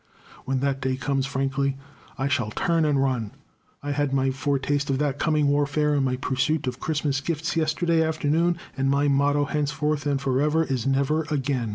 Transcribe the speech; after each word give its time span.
When 0.45 0.61
that 0.61 0.81
day 0.81 0.95
comes, 0.97 1.27
frankly, 1.27 1.77
I 2.17 2.27
shall 2.27 2.49
turn 2.49 2.85
and 2.85 2.99
run. 2.99 3.33
I 3.83 3.91
had 3.91 4.11
my 4.15 4.31
foretaste 4.31 4.89
of 4.89 4.97
that 4.97 5.19
coming 5.19 5.47
warfare 5.47 5.93
in 5.93 6.03
my 6.03 6.15
pursuit 6.15 6.65
of 6.65 6.79
Christmas 6.79 7.21
gifts 7.21 7.55
yesterday 7.55 8.01
afternoon, 8.03 8.57
and 8.75 8.89
my 8.89 9.07
motto 9.07 9.45
henceforth 9.45 10.07
and 10.07 10.19
forever 10.19 10.63
is 10.63 10.87
Never 10.87 11.27
Again!" 11.29 11.69